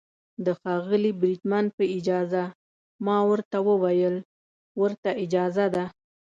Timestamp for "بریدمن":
1.19-1.65